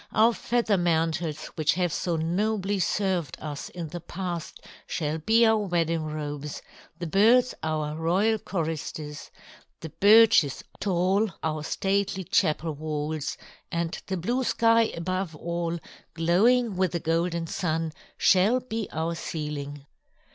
Our 0.13 0.33
feather 0.33 0.77
mantles 0.77 1.45
which 1.53 1.75
have 1.75 1.93
so 1.93 2.15
nobly 2.15 2.79
served 2.79 3.37
us 3.39 3.69
in 3.69 3.89
the 3.89 4.01
past 4.01 4.59
shall 4.87 5.19
be 5.19 5.45
our 5.45 5.59
wedding 5.59 6.05
robes; 6.05 6.63
the 6.97 7.05
birds 7.05 7.53
our 7.61 7.95
royal 7.95 8.39
choristers; 8.39 9.29
the 9.81 9.89
birches 9.91 10.63
tall 10.79 11.29
our 11.43 11.63
stately 11.63 12.23
chapel 12.23 12.73
walls, 12.73 13.37
and 13.71 13.95
the 14.07 14.17
blue 14.17 14.43
sky 14.43 14.91
above 14.97 15.35
all, 15.35 15.77
glowing 16.15 16.77
with 16.77 16.93
the 16.93 16.99
Golden 16.99 17.45
Sun, 17.45 17.93
shall 18.17 18.59
be 18.59 18.89
our 18.91 19.13
ceiling. 19.13 19.85